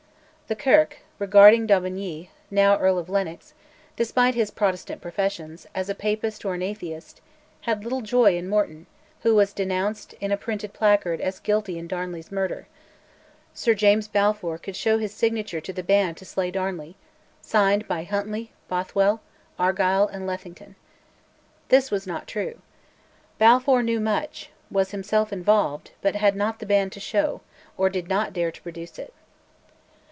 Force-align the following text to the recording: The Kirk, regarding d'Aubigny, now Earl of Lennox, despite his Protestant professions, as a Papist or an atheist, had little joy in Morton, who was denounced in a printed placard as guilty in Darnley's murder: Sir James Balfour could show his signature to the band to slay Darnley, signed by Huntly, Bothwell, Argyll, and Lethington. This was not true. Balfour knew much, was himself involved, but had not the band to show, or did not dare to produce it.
The 0.47 0.55
Kirk, 0.57 0.97
regarding 1.17 1.65
d'Aubigny, 1.65 2.29
now 2.49 2.77
Earl 2.77 2.99
of 2.99 3.07
Lennox, 3.07 3.53
despite 3.95 4.35
his 4.35 4.51
Protestant 4.51 5.01
professions, 5.01 5.65
as 5.73 5.87
a 5.87 5.95
Papist 5.95 6.43
or 6.43 6.53
an 6.55 6.61
atheist, 6.61 7.21
had 7.61 7.85
little 7.85 8.01
joy 8.01 8.35
in 8.35 8.49
Morton, 8.49 8.85
who 9.21 9.33
was 9.33 9.53
denounced 9.53 10.11
in 10.19 10.29
a 10.29 10.35
printed 10.35 10.73
placard 10.73 11.21
as 11.21 11.39
guilty 11.39 11.77
in 11.77 11.87
Darnley's 11.87 12.33
murder: 12.33 12.67
Sir 13.53 13.73
James 13.73 14.09
Balfour 14.09 14.57
could 14.57 14.75
show 14.75 14.97
his 14.97 15.13
signature 15.13 15.61
to 15.61 15.71
the 15.71 15.83
band 15.83 16.17
to 16.17 16.25
slay 16.25 16.51
Darnley, 16.51 16.97
signed 17.41 17.87
by 17.87 18.03
Huntly, 18.03 18.51
Bothwell, 18.67 19.21
Argyll, 19.57 20.07
and 20.09 20.27
Lethington. 20.27 20.75
This 21.69 21.91
was 21.91 22.05
not 22.05 22.27
true. 22.27 22.59
Balfour 23.37 23.83
knew 23.83 24.01
much, 24.01 24.49
was 24.69 24.91
himself 24.91 25.31
involved, 25.31 25.91
but 26.01 26.15
had 26.17 26.35
not 26.35 26.59
the 26.59 26.65
band 26.65 26.91
to 26.91 26.99
show, 26.99 27.39
or 27.77 27.89
did 27.89 28.09
not 28.09 28.33
dare 28.33 28.51
to 28.51 28.61
produce 28.61 28.99
it. 28.99 29.13